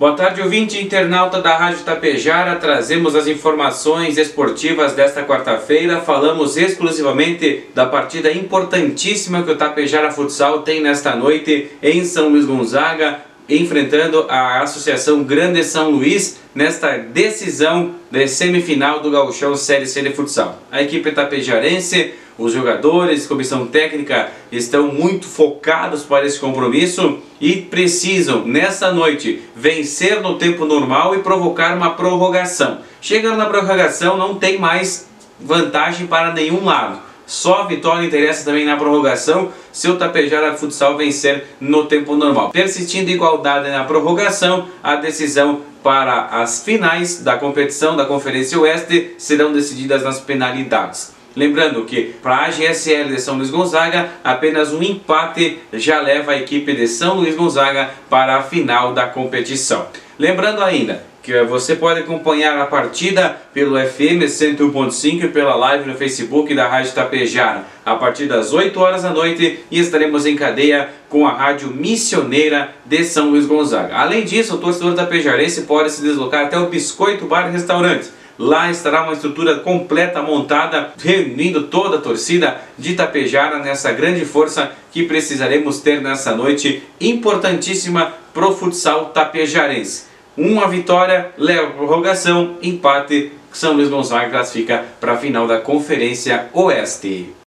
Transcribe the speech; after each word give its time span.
Boa 0.00 0.14
tarde, 0.14 0.40
ouvinte 0.40 0.82
internauta 0.82 1.42
da 1.42 1.58
Rádio 1.58 1.84
Tapejara. 1.84 2.56
Trazemos 2.56 3.14
as 3.14 3.26
informações 3.26 4.16
esportivas 4.16 4.94
desta 4.94 5.22
quarta-feira. 5.22 6.00
Falamos 6.00 6.56
exclusivamente 6.56 7.64
da 7.74 7.84
partida 7.84 8.32
importantíssima 8.32 9.42
que 9.42 9.50
o 9.50 9.58
Tapejara 9.58 10.10
Futsal 10.10 10.62
tem 10.62 10.80
nesta 10.80 11.14
noite 11.14 11.72
em 11.82 12.02
São 12.02 12.30
Luís 12.30 12.46
Gonzaga, 12.46 13.20
enfrentando 13.50 14.26
a 14.28 14.62
Associação 14.62 15.22
Grande 15.24 15.64
São 15.64 15.90
Luís 15.90 16.38
nesta 16.54 16.96
decisão 16.96 17.94
de 18.10 18.28
semifinal 18.28 19.00
do 19.00 19.10
Gauchão 19.10 19.56
Série 19.56 19.86
C 19.86 20.02
de 20.02 20.12
Futsal. 20.12 20.62
A 20.70 20.80
equipe 20.82 21.10
tapejarense 21.10 22.14
os 22.40 22.54
jogadores, 22.54 23.26
comissão 23.26 23.66
técnica 23.66 24.30
estão 24.50 24.86
muito 24.86 25.26
focados 25.26 26.04
para 26.04 26.24
esse 26.24 26.40
compromisso 26.40 27.18
e 27.38 27.56
precisam, 27.56 28.46
nessa 28.46 28.90
noite, 28.90 29.42
vencer 29.54 30.22
no 30.22 30.38
tempo 30.38 30.64
normal 30.64 31.14
e 31.14 31.18
provocar 31.18 31.76
uma 31.76 31.90
prorrogação. 31.90 32.78
Chegando 32.98 33.36
na 33.36 33.44
prorrogação, 33.44 34.16
não 34.16 34.36
tem 34.36 34.58
mais 34.58 35.06
vantagem 35.38 36.06
para 36.06 36.32
nenhum 36.32 36.64
lado. 36.64 37.09
Só 37.30 37.60
a 37.60 37.66
vitória 37.66 38.04
interessa 38.04 38.44
também 38.44 38.64
na 38.64 38.76
prorrogação 38.76 39.52
se 39.70 39.88
o 39.88 39.96
Tapejara 39.96 40.56
Futsal 40.56 40.96
vencer 40.96 41.46
no 41.60 41.86
tempo 41.86 42.16
normal. 42.16 42.50
Persistindo 42.50 43.08
igualdade 43.08 43.70
na 43.70 43.84
prorrogação, 43.84 44.66
a 44.82 44.96
decisão 44.96 45.60
para 45.80 46.24
as 46.42 46.64
finais 46.64 47.22
da 47.22 47.36
competição 47.36 47.96
da 47.96 48.04
Conferência 48.04 48.58
Oeste 48.58 49.14
serão 49.16 49.52
decididas 49.52 50.02
nas 50.02 50.18
penalidades. 50.18 51.12
Lembrando 51.36 51.84
que 51.84 52.14
para 52.22 52.46
a 52.46 52.50
GSL 52.50 53.14
de 53.14 53.20
São 53.20 53.36
Luís 53.36 53.50
Gonzaga, 53.50 54.10
apenas 54.24 54.72
um 54.72 54.82
empate 54.82 55.58
já 55.72 56.00
leva 56.00 56.32
a 56.32 56.38
equipe 56.38 56.74
de 56.74 56.88
São 56.88 57.14
Luís 57.14 57.36
Gonzaga 57.36 57.90
para 58.08 58.36
a 58.36 58.42
final 58.42 58.92
da 58.92 59.06
competição. 59.06 59.86
Lembrando 60.18 60.62
ainda 60.62 61.10
que 61.22 61.42
você 61.44 61.76
pode 61.76 62.00
acompanhar 62.00 62.58
a 62.58 62.66
partida 62.66 63.36
pelo 63.52 63.78
FM 63.78 64.24
101.5 64.24 65.24
e 65.24 65.28
pela 65.28 65.54
live 65.54 65.88
no 65.88 65.94
Facebook 65.94 66.54
da 66.54 66.66
Rádio 66.66 66.92
Tapejara 66.92 67.64
a 67.84 67.94
partir 67.94 68.26
das 68.26 68.52
8 68.52 68.78
horas 68.80 69.02
da 69.02 69.10
noite 69.10 69.60
e 69.70 69.78
estaremos 69.78 70.26
em 70.26 70.34
cadeia 70.34 70.88
com 71.08 71.26
a 71.26 71.32
Rádio 71.32 71.68
Missioneira 71.68 72.74
de 72.84 73.04
São 73.04 73.30
Luís 73.30 73.46
Gonzaga. 73.46 73.96
Além 73.96 74.24
disso, 74.24 74.54
o 74.54 74.58
torcedor 74.58 74.94
tapejarense 74.94 75.62
pode 75.62 75.92
se 75.92 76.02
deslocar 76.02 76.46
até 76.46 76.58
o 76.58 76.66
Biscoito 76.66 77.26
Bar 77.26 77.48
e 77.48 77.52
Restaurante 77.52 78.08
Lá 78.40 78.70
estará 78.70 79.02
uma 79.02 79.12
estrutura 79.12 79.56
completa 79.56 80.22
montada, 80.22 80.94
reunindo 80.98 81.64
toda 81.64 81.98
a 81.98 82.00
torcida 82.00 82.58
de 82.78 82.92
Itapejara 82.92 83.58
nessa 83.58 83.92
grande 83.92 84.24
força 84.24 84.72
que 84.90 85.02
precisaremos 85.02 85.80
ter 85.80 86.00
nessa 86.00 86.34
noite 86.34 86.82
importantíssima 86.98 88.14
pro 88.32 88.56
futsal 88.56 89.10
tapejarense. 89.10 90.04
Uma 90.38 90.66
vitória 90.66 91.32
leva 91.36 91.66
a 91.66 91.70
prorrogação, 91.72 92.56
empate, 92.62 93.30
São 93.52 93.74
Luís 93.74 93.90
Gonzaga 93.90 94.30
classifica 94.30 94.86
para 94.98 95.12
a 95.12 95.18
final 95.18 95.46
da 95.46 95.60
Conferência 95.60 96.48
Oeste. 96.54 97.34